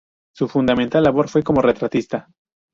Su 0.33 0.47
fundamental 0.47 1.03
labor 1.03 1.29
fue 1.29 1.43
como 1.43 1.61
retratista. 1.61 2.27